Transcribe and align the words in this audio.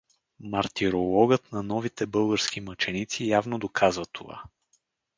Мартирологът 0.39 1.51
на 1.51 1.63
новите 1.63 2.05
български 2.05 2.61
мъченици 2.61 3.27
явно 3.27 3.59
доказва 3.59 4.05
това. 4.05 4.43